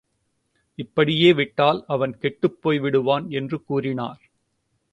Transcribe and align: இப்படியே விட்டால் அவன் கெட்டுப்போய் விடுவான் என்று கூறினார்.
இப்படியே 0.79 1.33
விட்டால் 1.33 1.83
அவன் 1.87 2.17
கெட்டுப்போய் 2.21 2.79
விடுவான் 2.79 3.29
என்று 3.29 3.63
கூறினார். 3.63 4.21